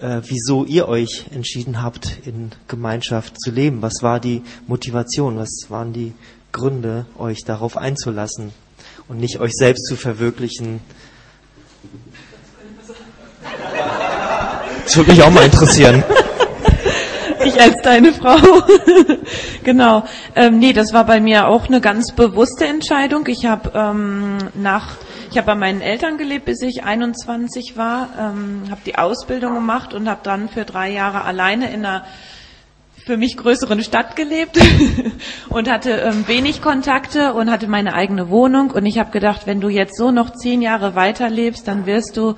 [0.00, 3.80] äh, wieso ihr euch entschieden habt, in Gemeinschaft zu leben.
[3.80, 5.38] Was war die Motivation?
[5.38, 6.14] Was waren die
[6.50, 8.52] Gründe, euch darauf einzulassen?
[9.08, 10.80] Und nicht euch selbst zu verwirklichen.
[14.84, 16.02] Das würde mich auch mal interessieren.
[17.44, 18.36] Ich als deine Frau.
[19.64, 20.04] genau.
[20.34, 23.26] Ähm, nee, das war bei mir auch eine ganz bewusste Entscheidung.
[23.28, 24.96] Ich habe ähm, nach
[25.30, 29.92] ich habe bei meinen Eltern gelebt, bis ich 21 war, ähm, habe die Ausbildung gemacht
[29.92, 32.06] und habe dann für drei Jahre alleine in einer
[33.08, 34.58] für mich größeren Stadt gelebt
[35.48, 38.70] und hatte ähm, wenig Kontakte und hatte meine eigene Wohnung.
[38.70, 42.34] Und ich habe gedacht, wenn du jetzt so noch zehn Jahre weiterlebst, dann wirst du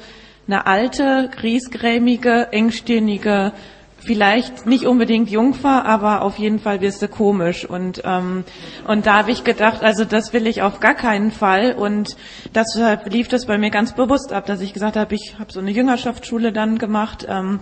[0.47, 3.51] eine alte, griesgrämige, engstirnige,
[3.97, 7.65] vielleicht nicht unbedingt Jungfer, aber auf jeden Fall wirst du komisch.
[7.65, 8.45] Und, ähm,
[8.87, 11.73] und da habe ich gedacht, also das will ich auf gar keinen Fall.
[11.73, 12.17] Und
[12.55, 15.59] deshalb lief das bei mir ganz bewusst ab, dass ich gesagt habe, ich habe so
[15.59, 17.59] eine Jüngerschaftsschule dann gemacht ähm,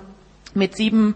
[0.52, 1.14] mit sieben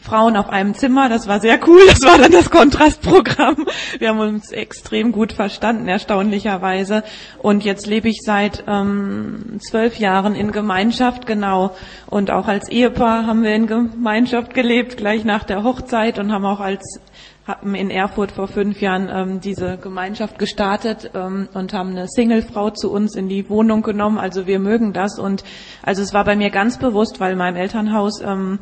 [0.00, 1.08] Frauen auf einem Zimmer.
[1.08, 1.80] Das war sehr cool.
[1.86, 3.66] Das war dann das Kontrastprogramm.
[3.98, 7.04] Wir haben uns extrem gut verstanden, erstaunlicherweise.
[7.38, 11.76] Und jetzt lebe ich seit ähm, zwölf Jahren in Gemeinschaft, genau.
[12.06, 16.44] Und auch als Ehepaar haben wir in Gemeinschaft gelebt, gleich nach der Hochzeit und haben
[16.44, 17.00] auch als
[17.46, 22.70] haben in Erfurt vor fünf Jahren ähm, diese Gemeinschaft gestartet ähm, und haben eine Singlefrau
[22.70, 24.18] zu uns in die Wohnung genommen.
[24.18, 25.42] Also wir mögen das und
[25.82, 28.60] also es war bei mir ganz bewusst, weil in meinem Elternhaus ähm,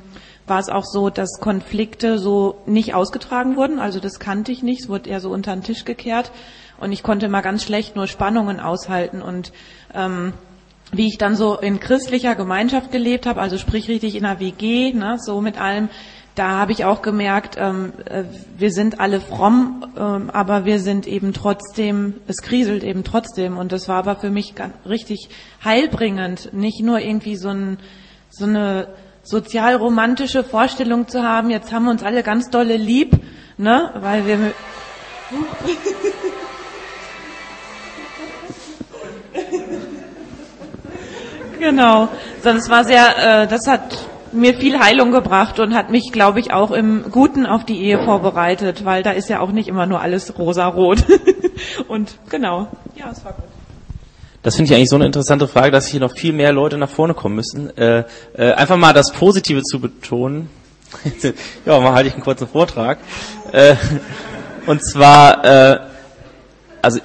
[0.49, 3.79] war es auch so, dass Konflikte so nicht ausgetragen wurden.
[3.79, 4.83] Also das kannte ich nicht.
[4.83, 6.31] Es wurde eher so unter den Tisch gekehrt.
[6.79, 9.23] Und ich konnte mal ganz schlecht nur Spannungen aushalten.
[9.23, 9.53] Und
[9.95, 10.33] ähm,
[10.93, 14.93] wie ich dann so in christlicher Gemeinschaft gelebt habe, also sprich richtig in einer WG,
[14.93, 15.89] ne, so mit allem,
[16.35, 18.23] da habe ich auch gemerkt, ähm, äh,
[18.57, 23.59] wir sind alle fromm, ähm, aber wir sind eben trotzdem, es kriselt eben trotzdem.
[23.59, 24.55] Und das war aber für mich
[24.89, 25.31] richtig
[25.65, 27.79] heilbringend, nicht nur irgendwie so, ein,
[28.31, 28.89] so eine
[29.29, 33.19] sozialromantische Vorstellung zu haben, jetzt haben wir uns alle ganz dolle lieb,
[33.57, 34.39] ne, weil wir
[41.59, 42.09] Genau,
[42.43, 43.99] sonst war sehr, äh, das hat
[44.33, 48.05] mir viel Heilung gebracht und hat mich, glaube ich, auch im Guten auf die Ehe
[48.05, 51.05] vorbereitet, weil da ist ja auch nicht immer nur alles rosa-rot.
[51.89, 53.48] und genau, ja, es war gut.
[54.49, 56.89] Das finde ich eigentlich so eine interessante Frage, dass hier noch viel mehr Leute nach
[56.89, 57.69] vorne kommen müssen.
[57.77, 60.49] Äh, äh, einfach mal das Positive zu betonen.
[61.67, 62.97] ja, mal halte ich einen kurzen Vortrag.
[63.53, 63.75] Äh,
[64.65, 65.81] und zwar, äh,
[66.81, 67.01] also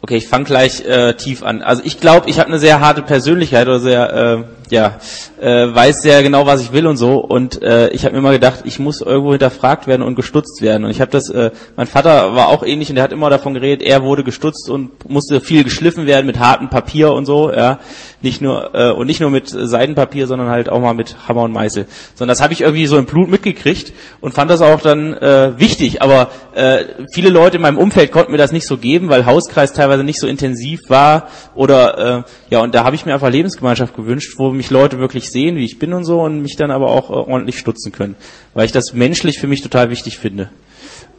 [0.00, 1.62] Okay, ich fange gleich äh, tief an.
[1.62, 4.98] Also ich glaube, ich habe eine sehr harte Persönlichkeit oder sehr, äh, ja,
[5.40, 7.18] äh, weiß sehr genau, was ich will und so.
[7.18, 10.84] Und äh, ich habe mir immer gedacht, ich muss irgendwo hinterfragt werden und gestutzt werden.
[10.84, 13.54] Und ich habe das, äh, mein Vater war auch ähnlich und der hat immer davon
[13.54, 17.52] geredet, er wurde gestutzt und musste viel geschliffen werden mit hartem Papier und so.
[17.52, 17.78] Ja,
[18.22, 21.52] nicht nur äh, und nicht nur mit Seidenpapier, sondern halt auch mal mit Hammer und
[21.52, 21.86] Meißel.
[22.14, 25.58] Sondern das habe ich irgendwie so im Blut mitgekriegt und fand das auch dann äh,
[25.58, 26.02] wichtig.
[26.02, 29.72] Aber äh, viele Leute in meinem Umfeld konnten mir das nicht so geben, weil Hauskreis
[29.72, 33.94] teilweise nicht so intensiv war oder äh, ja und da habe ich mir einfach Lebensgemeinschaft
[33.94, 36.88] gewünscht, wo mich Leute wirklich sehen, wie ich bin und so und mich dann aber
[36.88, 38.16] auch äh, ordentlich stutzen können,
[38.54, 40.50] weil ich das menschlich für mich total wichtig finde.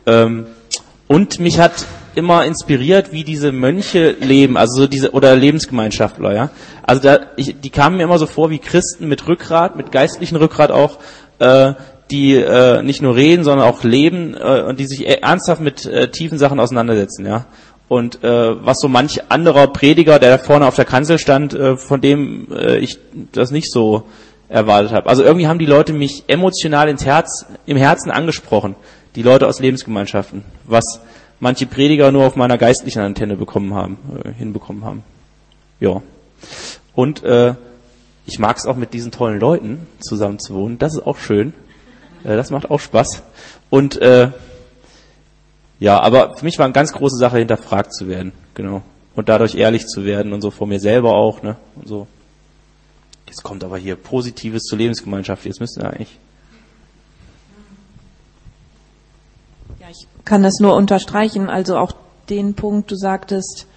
[0.06, 0.48] Ähm,
[1.08, 6.50] und mich hat immer inspiriert, wie diese Mönche leben, also so diese oder Lebensgemeinschaftler, ja.
[6.84, 10.36] Also da, ich, die kamen mir immer so vor wie Christen mit Rückgrat, mit geistlichen
[10.36, 10.98] Rückgrat auch,
[11.40, 11.74] äh,
[12.10, 15.86] die äh, nicht nur reden, sondern auch leben äh, und die sich e- ernsthaft mit
[15.86, 17.46] äh, tiefen Sachen auseinandersetzen, ja.
[17.88, 21.78] Und äh, was so manch anderer Prediger, der da vorne auf der Kanzel stand, äh,
[21.78, 23.00] von dem äh, ich
[23.32, 24.04] das nicht so
[24.50, 25.10] erwartet habe.
[25.10, 28.76] Also irgendwie haben die Leute mich emotional ins Herz, im Herzen angesprochen,
[29.16, 31.02] die Leute aus Lebensgemeinschaften, was
[31.40, 35.04] manche Prediger nur auf meiner geistlichen Antenne bekommen haben, äh, hinbekommen haben.
[35.80, 36.02] Ja.
[36.94, 37.56] Und äh,
[38.26, 40.78] ich mag es auch mit diesen tollen Leuten zusammen zu wohnen.
[40.78, 41.54] Das ist auch schön.
[42.24, 43.24] Äh, das macht auch Spaß.
[43.70, 44.30] Und äh,
[45.80, 48.82] ja, aber für mich war eine ganz große Sache, hinterfragt zu werden, genau.
[49.16, 51.56] Und dadurch ehrlich zu werden und so vor mir selber auch, ne?
[51.76, 52.08] Und so.
[53.28, 55.46] Jetzt kommt aber hier Positives zur Lebensgemeinschaft.
[55.46, 56.18] Jetzt müssten wir eigentlich.
[59.80, 61.50] Ja, ich kann das nur unterstreichen.
[61.50, 61.94] Also auch
[62.30, 63.68] den Punkt, du sagtest,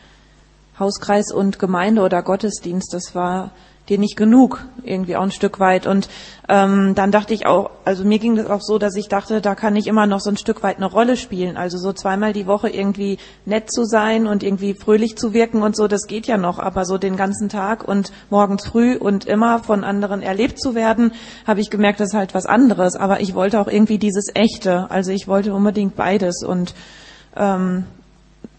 [0.81, 3.53] Hauskreis und Gemeinde oder Gottesdienst, das war
[3.91, 5.87] dir nicht genug, irgendwie auch ein Stück weit.
[5.87, 6.09] Und
[6.49, 9.55] ähm, dann dachte ich auch, also mir ging das auch so, dass ich dachte, da
[9.55, 11.57] kann ich immer noch so ein Stück weit eine Rolle spielen.
[11.57, 15.77] Also so zweimal die Woche irgendwie nett zu sein und irgendwie fröhlich zu wirken und
[15.77, 16.59] so, das geht ja noch.
[16.61, 21.13] Aber so den ganzen Tag und morgens früh und immer von anderen erlebt zu werden,
[21.47, 22.95] habe ich gemerkt, das ist halt was anderes.
[22.95, 24.91] Aber ich wollte auch irgendwie dieses Echte.
[24.91, 26.75] Also ich wollte unbedingt beides und
[27.37, 27.85] ähm,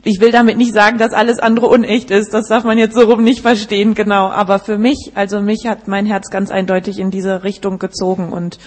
[0.04, 2.34] ich will damit nicht sagen, dass alles andere unecht ist.
[2.34, 4.30] Das darf man jetzt so rum nicht verstehen, genau.
[4.30, 8.58] Aber für mich, also mich hat mein Herz ganz eindeutig in diese Richtung gezogen und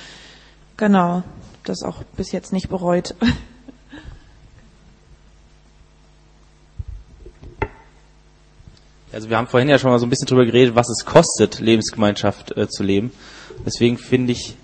[0.77, 1.23] genau,
[1.65, 3.15] das auch bis jetzt nicht bereut.
[9.13, 11.61] Also wir haben vorhin ja schon mal so ein bisschen drüber geredet, was es kostet,
[11.61, 13.13] Lebensgemeinschaft äh, zu leben.
[13.65, 14.57] Deswegen finde ich,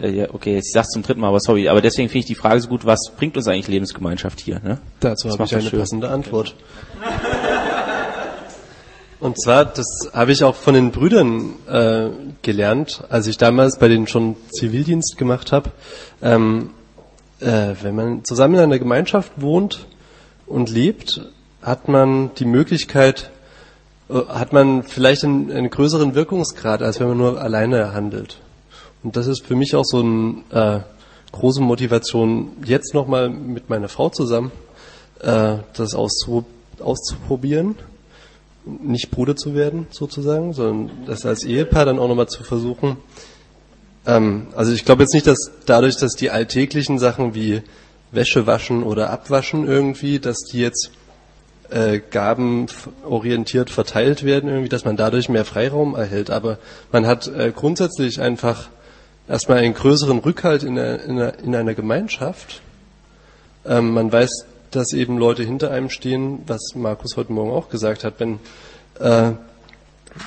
[0.00, 2.34] äh, ja, okay, ich sag's zum dritten Mal, aber sorry, aber deswegen finde ich die
[2.34, 4.60] Frage so gut, was bringt uns eigentlich Lebensgemeinschaft hier?
[4.60, 4.78] Ne?
[5.00, 5.78] Dazu Das habe macht ich eine schön.
[5.78, 6.54] passende Antwort.
[9.20, 12.10] Und zwar, das habe ich auch von den Brüdern äh,
[12.42, 15.70] gelernt, als ich damals bei denen schon Zivildienst gemacht habe.
[16.20, 16.70] Ähm,
[17.40, 19.86] äh, wenn man zusammen in einer Gemeinschaft wohnt
[20.46, 21.22] und lebt,
[21.62, 23.30] hat man die Möglichkeit,
[24.10, 28.40] äh, hat man vielleicht einen, einen größeren Wirkungsgrad, als wenn man nur alleine handelt.
[29.04, 30.80] Und das ist für mich auch so eine äh,
[31.30, 34.50] große Motivation, jetzt nochmal mit meiner Frau zusammen
[35.20, 36.44] äh, das auszu
[36.80, 37.76] auszuprobieren.
[38.64, 42.96] Nicht Bruder zu werden, sozusagen, sondern das als Ehepaar dann auch nochmal zu versuchen.
[44.06, 47.62] Ähm, also ich glaube jetzt nicht, dass dadurch, dass die alltäglichen Sachen wie
[48.10, 50.90] Wäsche waschen oder abwaschen irgendwie, dass die jetzt
[51.70, 56.30] äh, gabenorientiert verteilt werden, irgendwie, dass man dadurch mehr Freiraum erhält.
[56.30, 56.58] Aber
[56.90, 58.68] man hat äh, grundsätzlich einfach
[59.28, 62.60] erstmal einen größeren Rückhalt in, der, in, der, in einer Gemeinschaft.
[63.64, 68.04] Ähm, man weiß, dass eben Leute hinter einem stehen, was Markus heute Morgen auch gesagt
[68.04, 68.40] hat, wenn
[68.98, 69.32] äh,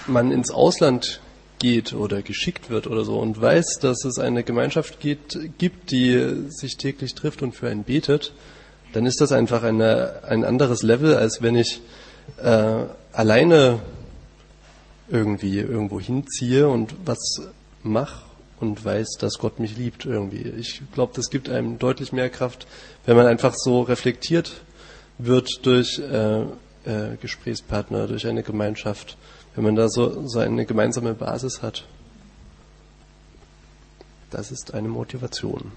[0.08, 1.22] man ins Ausland
[1.60, 6.46] geht oder geschickt wird oder so und weiß, dass es eine Gemeinschaft geht, gibt, die
[6.50, 8.34] sich täglich trifft und für einen betet,
[8.94, 11.82] dann ist das einfach eine, ein anderes Level, als wenn ich
[12.42, 13.80] äh, alleine
[15.10, 17.42] irgendwie irgendwo hinziehe und was
[17.84, 18.27] mache
[18.60, 20.42] und weiß, dass Gott mich liebt irgendwie.
[20.42, 22.68] Ich glaube, das gibt einem deutlich mehr Kraft,
[23.06, 24.62] wenn man einfach so reflektiert
[25.20, 29.18] wird durch äh, äh, Gesprächspartner, durch eine Gemeinschaft,
[29.56, 31.86] wenn man da so, so eine gemeinsame Basis hat.
[34.30, 35.72] Das ist eine Motivation.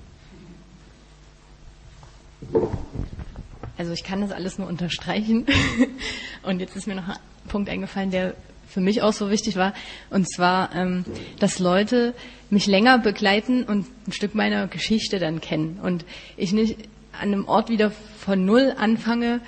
[3.77, 5.47] Also ich kann das alles nur unterstreichen.
[6.43, 7.17] Und jetzt ist mir noch ein
[7.49, 8.35] Punkt eingefallen, der
[8.71, 9.75] für mich auch so wichtig war.
[10.11, 11.05] Und zwar, ähm,
[11.39, 12.15] dass Leute
[12.49, 15.79] mich länger begleiten und ein Stück meiner Geschichte dann kennen.
[15.83, 16.05] Und
[16.37, 16.77] ich nicht
[17.13, 19.41] an einem Ort wieder von Null anfange,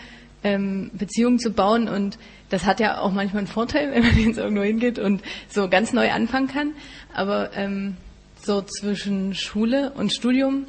[0.44, 1.88] ähm, Beziehungen zu bauen.
[1.88, 2.18] Und
[2.50, 5.92] das hat ja auch manchmal einen Vorteil, wenn man jetzt irgendwo hingeht und so ganz
[5.92, 6.72] neu anfangen kann.
[7.14, 7.96] Aber ähm,
[8.42, 10.66] so zwischen Schule und Studium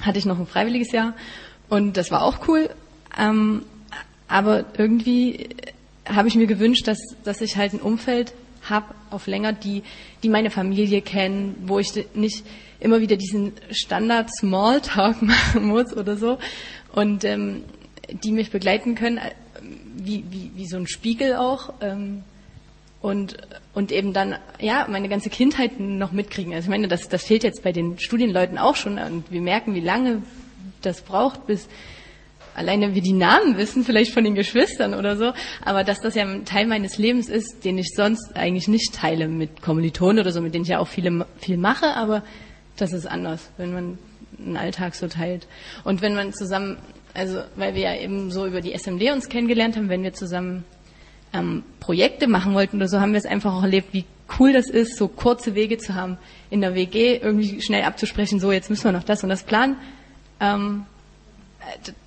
[0.00, 1.14] hatte ich noch ein freiwilliges Jahr
[1.68, 2.70] und das war auch cool.
[3.18, 3.64] Ähm,
[4.28, 5.48] aber irgendwie
[6.06, 9.82] habe ich mir gewünscht, dass, dass ich halt ein Umfeld habe auf länger, die,
[10.22, 12.44] die meine Familie kennen, wo ich nicht
[12.80, 16.38] immer wieder diesen Standard Smalltalk machen muss oder so
[16.92, 17.64] und ähm,
[18.22, 19.30] die mich begleiten können, äh,
[19.96, 22.22] wie, wie, wie so ein Spiegel auch ähm,
[23.00, 23.36] und,
[23.74, 26.54] und eben dann ja meine ganze Kindheit noch mitkriegen.
[26.54, 29.74] Also ich meine, das, das fehlt jetzt bei den Studienleuten auch schon und wir merken,
[29.74, 30.22] wie lange
[30.80, 31.68] das braucht, bis
[32.54, 35.32] alleine wir die Namen wissen, vielleicht von den Geschwistern oder so,
[35.64, 39.28] aber dass das ja ein Teil meines Lebens ist, den ich sonst eigentlich nicht teile
[39.28, 42.22] mit Kommilitonen oder so, mit denen ich ja auch viele, viel mache, aber
[42.76, 43.98] das ist anders, wenn man
[44.38, 45.46] einen Alltag so teilt.
[45.84, 46.78] Und wenn man zusammen,
[47.12, 50.64] also weil wir ja eben so über die SMD uns kennengelernt haben, wenn wir zusammen
[51.32, 54.04] ähm, Projekte machen wollten oder so, haben wir es einfach auch erlebt, wie
[54.38, 56.18] cool das ist, so kurze Wege zu haben,
[56.50, 59.76] in der WG irgendwie schnell abzusprechen, so jetzt müssen wir noch das und das planen.
[60.40, 60.86] Ähm,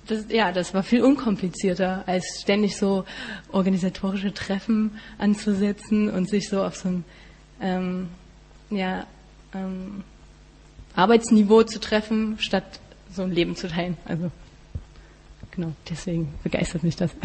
[0.06, 3.04] das, ja, das war viel unkomplizierter, als ständig so
[3.52, 7.04] organisatorische Treffen anzusetzen und sich so auf so ein
[7.60, 8.08] ähm,
[8.70, 9.06] ja,
[9.54, 10.04] ähm,
[10.94, 12.80] Arbeitsniveau zu treffen, statt
[13.12, 13.96] so ein Leben zu teilen.
[14.04, 14.30] Also
[15.50, 17.10] genau, deswegen begeistert mich das.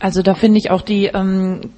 [0.00, 1.72] Also da finde ich auch die, ähm,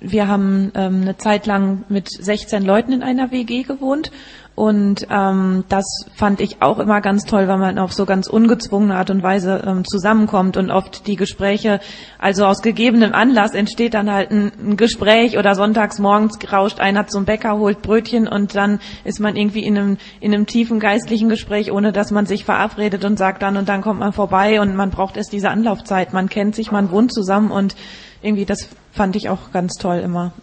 [0.00, 4.12] wir haben ähm, eine Zeit lang mit 16 Leuten in einer WG gewohnt
[4.56, 8.96] und ähm, das fand ich auch immer ganz toll, weil man auf so ganz ungezwungene
[8.96, 11.78] Art und Weise ähm, zusammenkommt und oft die Gespräche,
[12.18, 17.06] also aus gegebenem Anlass entsteht dann halt ein, ein Gespräch oder sonntags morgens rauscht einer
[17.06, 21.28] zum Bäcker, holt Brötchen und dann ist man irgendwie in einem, in einem tiefen geistlichen
[21.28, 24.74] Gespräch, ohne dass man sich verabredet und sagt dann und dann kommt man vorbei und
[24.74, 26.14] man braucht erst diese Anlaufzeit.
[26.14, 27.76] Man kennt sich, man wohnt zusammen und
[28.22, 30.32] irgendwie das fand ich auch ganz toll immer.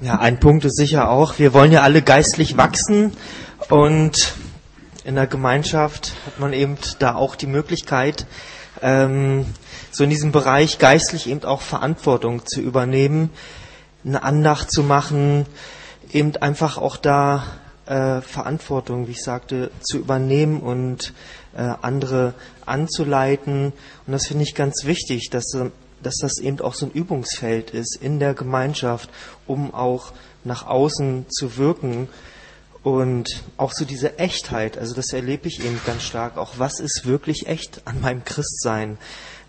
[0.00, 3.12] Ja, ein Punkt ist sicher auch, wir wollen ja alle geistlich wachsen
[3.70, 4.34] und
[5.04, 8.26] in der Gemeinschaft hat man eben da auch die Möglichkeit,
[8.82, 9.46] ähm,
[9.92, 13.30] so in diesem Bereich geistlich eben auch Verantwortung zu übernehmen,
[14.04, 15.46] eine Andacht zu machen,
[16.12, 17.44] eben einfach auch da
[17.86, 21.12] äh, Verantwortung, wie ich sagte, zu übernehmen und
[21.56, 22.34] äh, andere
[22.66, 23.72] anzuleiten.
[24.06, 25.56] Und das finde ich ganz wichtig, dass
[26.04, 29.10] dass das eben auch so ein Übungsfeld ist in der Gemeinschaft,
[29.46, 30.12] um auch
[30.44, 32.08] nach außen zu wirken
[32.84, 37.06] und auch so diese Echtheit, also das erlebe ich eben ganz stark, auch was ist
[37.06, 38.98] wirklich echt an meinem Christsein.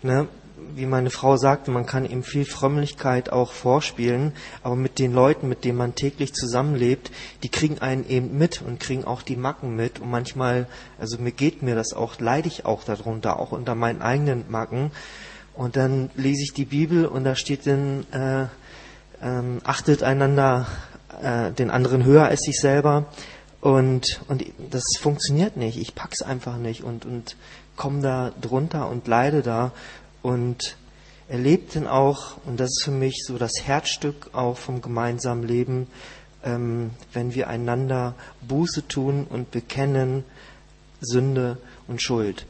[0.02, 0.26] Ne?
[0.74, 5.50] Wie meine Frau sagte, man kann eben viel Frömmlichkeit auch vorspielen, aber mit den Leuten,
[5.50, 7.10] mit denen man täglich zusammenlebt,
[7.42, 10.00] die kriegen einen eben mit und kriegen auch die Macken mit.
[10.00, 10.66] Und manchmal,
[10.98, 14.92] also mir geht mir das auch, leide ich auch darunter, auch unter meinen eigenen Macken.
[15.56, 18.46] Und dann lese ich die Bibel und da steht dann, äh,
[19.22, 20.66] ähm, achtet einander
[21.22, 23.06] äh, den anderen höher als sich selber.
[23.62, 25.78] Und, und das funktioniert nicht.
[25.78, 27.36] Ich pack's einfach nicht und, und
[27.74, 29.72] komme da drunter und leide da
[30.22, 30.76] und
[31.28, 35.88] erlebt dann auch, und das ist für mich so das Herzstück auch vom gemeinsamen Leben,
[36.44, 38.14] ähm, wenn wir einander
[38.46, 40.24] Buße tun und bekennen
[41.00, 42.46] Sünde und Schuld.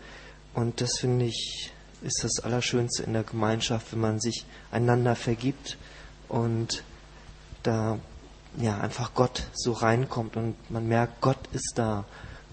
[0.55, 5.77] Und das finde ich ist das Allerschönste in der Gemeinschaft, wenn man sich einander vergibt
[6.29, 6.83] und
[7.63, 7.99] da
[8.59, 12.05] ja einfach Gott so reinkommt und man merkt, Gott ist da.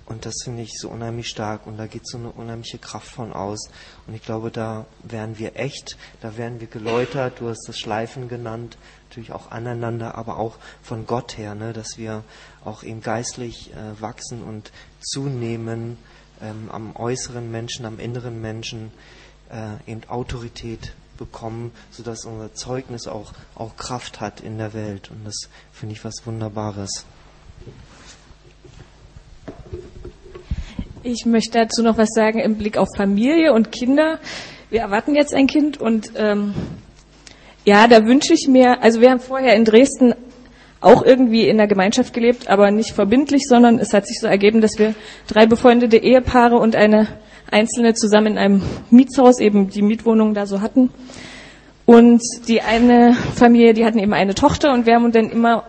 [0.06, 3.32] Und das finde ich so unheimlich stark und da geht so eine unheimliche Kraft von
[3.32, 3.70] aus.
[4.06, 8.28] Und ich glaube, da werden wir echt, da werden wir geläutert, du hast das Schleifen
[8.28, 8.78] genannt,
[9.10, 12.24] natürlich auch aneinander, aber auch von Gott her, ne, dass wir
[12.66, 15.98] auch eben geistlich äh, wachsen und zunehmen
[16.42, 18.92] ähm, am äußeren Menschen, am inneren Menschen
[19.54, 25.12] äh, eben Autorität bekommen, sodass unser Zeugnis auch, auch Kraft hat in der Welt.
[25.12, 27.06] Und das finde ich was Wunderbares.
[31.04, 34.20] Ich möchte dazu noch was sagen im Blick auf Familie und Kinder.
[34.70, 36.54] Wir erwarten jetzt ein Kind und ähm,
[37.66, 40.16] ja, da wünsche ich mir, also wir haben vorher in Dresden
[40.82, 44.62] auch irgendwie in der Gemeinschaft gelebt, aber nicht verbindlich, sondern es hat sich so ergeben,
[44.62, 44.96] dass wir
[45.28, 47.08] drei befreundete Ehepaare und eine
[47.54, 50.90] Einzelne zusammen in einem Mietshaus eben die Mietwohnung da so hatten.
[51.86, 55.64] Und die eine Familie, die hatten eben eine Tochter und wir haben uns dann immer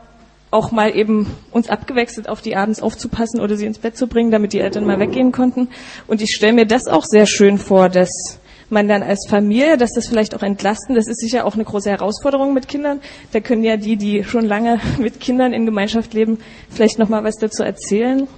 [0.51, 4.31] auch mal eben uns abgewechselt, auf die abends aufzupassen oder sie ins Bett zu bringen,
[4.31, 5.69] damit die Eltern mal weggehen konnten.
[6.07, 8.39] Und ich stelle mir das auch sehr schön vor, dass
[8.71, 11.91] man dann als Familie, dass das vielleicht auch entlasten, das ist sicher auch eine große
[11.91, 13.01] Herausforderung mit Kindern.
[13.33, 16.39] Da können ja die, die schon lange mit Kindern in Gemeinschaft leben,
[16.71, 18.29] vielleicht noch mal was dazu erzählen.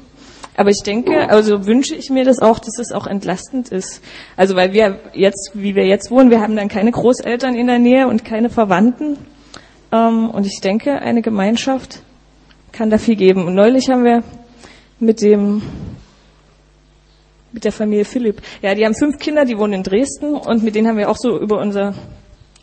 [0.56, 4.02] Aber ich denke, also wünsche ich mir das auch, dass es auch entlastend ist.
[4.36, 7.78] Also weil wir jetzt, wie wir jetzt wohnen, wir haben dann keine Großeltern in der
[7.78, 9.18] Nähe und keine Verwandten.
[9.92, 12.00] Ähm, und ich denke, eine Gemeinschaft
[12.72, 13.44] kann da viel geben.
[13.44, 14.22] Und neulich haben wir
[14.98, 15.62] mit dem
[17.52, 18.40] Mit der Familie Philipp.
[18.62, 21.16] Ja, die haben fünf Kinder, die wohnen in Dresden und mit denen haben wir auch
[21.16, 21.94] so über unser,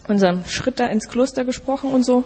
[0.07, 2.25] unseren Schritt da ins Kloster gesprochen und so.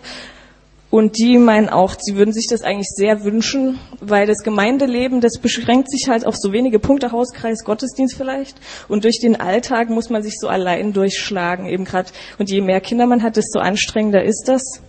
[0.89, 5.39] Und die meinen auch, sie würden sich das eigentlich sehr wünschen, weil das Gemeindeleben, das
[5.39, 8.55] beschränkt sich halt auf so wenige Punkte, Hauskreis, Gottesdienst vielleicht.
[8.87, 12.09] Und durch den Alltag muss man sich so allein durchschlagen, eben gerade.
[12.37, 14.81] Und je mehr Kinder man hat, desto anstrengender ist das.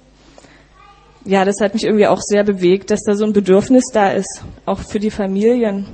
[1.24, 4.42] Ja, das hat mich irgendwie auch sehr bewegt, dass da so ein Bedürfnis da ist,
[4.66, 5.88] auch für die Familien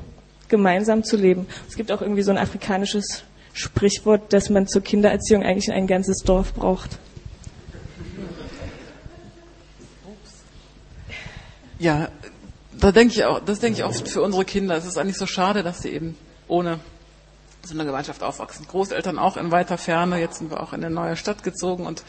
[0.49, 1.47] gemeinsam zu leben.
[1.67, 3.25] Es gibt auch irgendwie so ein afrikanisches
[3.55, 6.99] Sprichwort, dass man zur Kindererziehung eigentlich ein ganzes Dorf braucht.
[11.85, 12.09] Ja,
[12.80, 14.74] da denke ich auch, das denke ich oft für unsere Kinder.
[14.74, 16.16] Es ist eigentlich so schade, dass sie eben
[16.49, 16.80] ohne
[17.62, 18.66] so eine Gemeinschaft aufwachsen.
[18.66, 20.18] Großeltern auch in weiter Ferne.
[20.18, 22.03] Jetzt sind wir auch in eine neue Stadt gezogen und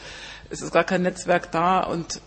[0.48, 2.22] es ist gar kein Netzwerk da und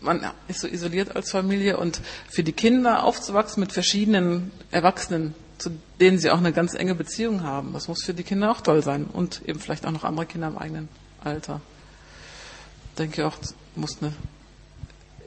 [0.00, 5.70] man ist so isoliert als Familie und für die Kinder aufzuwachsen mit verschiedenen Erwachsenen, zu
[6.00, 8.82] denen sie auch eine ganz enge Beziehung haben, das muss für die Kinder auch toll
[8.82, 10.90] sein und eben vielleicht auch noch andere Kinder im eigenen
[11.24, 11.62] Alter.
[12.98, 13.38] Denke ich auch,
[13.74, 14.12] muss eine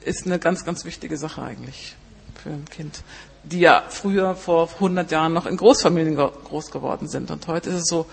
[0.04, 1.96] ist eine ganz, ganz wichtige Sache eigentlich
[2.42, 3.04] für ein Kind,
[3.44, 7.32] die ja früher vor 100 Jahren noch in Großfamilien groß geworden sind.
[7.32, 8.06] Und heute ist es so,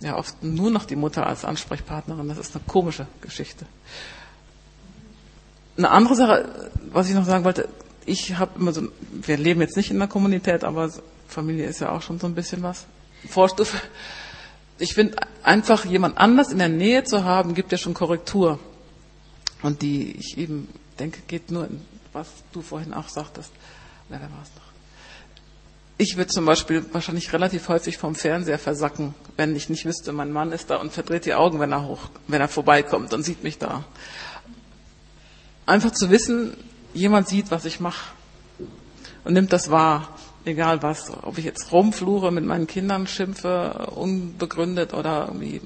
[0.00, 2.28] ja, oft nur noch die Mutter als Ansprechpartnerin.
[2.28, 3.64] Das ist eine komische Geschichte.
[5.76, 7.68] Eine andere Sache, was ich noch sagen wollte,
[8.06, 10.90] ich habe immer so, wir leben jetzt nicht in der Kommunität, aber
[11.26, 12.84] Familie ist ja auch schon so ein bisschen was.
[13.28, 13.78] Vorstufe.
[14.78, 18.58] Ich finde, einfach jemand anders in der Nähe zu haben, gibt ja schon Korrektur
[19.64, 21.80] und die ich eben denke, geht nur in,
[22.12, 23.50] was du vorhin auch sagtest.
[24.10, 24.62] Wer war es noch?
[25.96, 30.32] Ich würde zum Beispiel wahrscheinlich relativ häufig vom Fernseher versacken, wenn ich nicht wüsste, mein
[30.32, 33.42] Mann ist da und verdreht die Augen, wenn er hoch, wenn er vorbeikommt und sieht
[33.42, 33.84] mich da.
[35.64, 36.54] Einfach zu wissen,
[36.92, 38.12] jemand sieht, was ich mache
[39.24, 40.10] und nimmt das wahr,
[40.44, 45.62] egal was, ob ich jetzt rumfluche, mit meinen Kindern schimpfe, unbegründet oder irgendwie,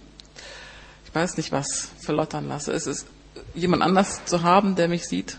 [1.05, 2.73] ich weiß nicht was, verlottern lasse.
[2.73, 3.07] Es ist
[3.55, 5.39] jemand anders zu haben, der mich sieht,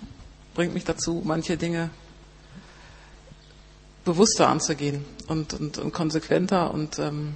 [0.54, 1.90] bringt mich dazu, manche Dinge
[4.06, 7.36] bewusster anzugehen und, und, und konsequenter und ähm,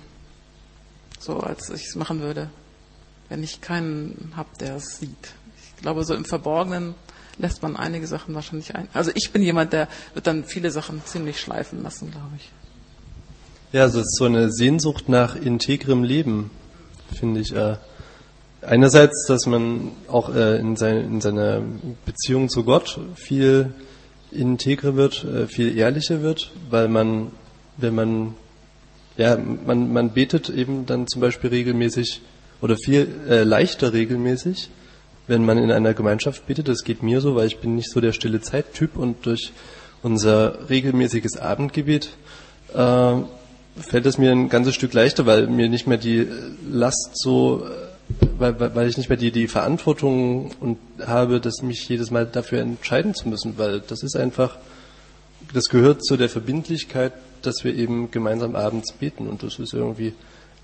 [1.20, 2.50] so, als ich es machen würde,
[3.30, 5.34] wenn ich keinen habe, der es sieht.
[5.58, 6.96] Ich glaube, so im Verborgenen
[7.38, 8.88] lässt man einige Sachen wahrscheinlich ein.
[8.94, 12.52] Also ich bin jemand, der wird dann viele Sachen ziemlich schleifen lassen, glaube ich.
[13.72, 16.52] Ja, es ist so eine Sehnsucht nach integrem Leben,
[17.18, 17.56] finde ich.
[17.56, 17.78] Äh,
[18.66, 21.62] einerseits, dass man auch äh, in, sein, in seiner
[22.06, 23.74] Beziehung zu Gott viel
[24.32, 27.32] integrer wird, äh, viel ehrlicher wird, weil man,
[27.78, 28.34] wenn man,
[29.18, 32.22] ja, man, man betet eben dann zum Beispiel regelmäßig
[32.62, 34.70] oder viel äh, leichter regelmäßig,
[35.28, 36.68] wenn man in einer Gemeinschaft betet.
[36.68, 39.52] Das geht mir so, weil ich bin nicht so der stille Zeittyp und durch
[40.02, 42.10] unser regelmäßiges Abendgebet
[42.74, 43.14] äh,
[43.76, 46.28] fällt es mir ein ganzes Stück leichter, weil mir nicht mehr die
[46.70, 47.93] Last so äh,
[48.38, 52.62] weil, weil ich nicht mehr die, die Verantwortung und habe, dass mich jedes Mal dafür
[52.62, 54.58] entscheiden zu müssen, weil das ist einfach,
[55.54, 59.28] das gehört zu der Verbindlichkeit, dass wir eben gemeinsam abends beten.
[59.28, 60.14] Und das ist irgendwie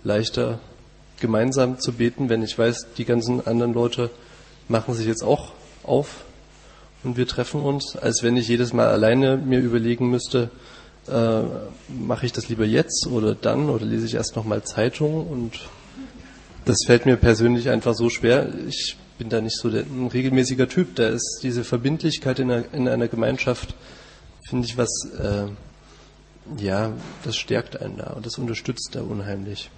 [0.03, 0.59] leichter
[1.19, 4.09] gemeinsam zu beten, wenn ich weiß, die ganzen anderen Leute
[4.67, 5.51] machen sich jetzt auch
[5.83, 6.23] auf
[7.03, 10.49] und wir treffen uns, als wenn ich jedes Mal alleine mir überlegen müsste,
[11.07, 11.41] äh,
[11.87, 15.59] mache ich das lieber jetzt oder dann oder lese ich erst nochmal Zeitung und
[16.65, 18.49] das fällt mir persönlich einfach so schwer.
[18.67, 20.95] Ich bin da nicht so der, ein regelmäßiger Typ.
[20.95, 23.75] Da ist diese Verbindlichkeit in einer, in einer Gemeinschaft,
[24.47, 24.89] finde ich, was,
[25.19, 25.47] äh,
[26.57, 26.93] ja,
[27.23, 29.69] das stärkt einen da und das unterstützt da unheimlich.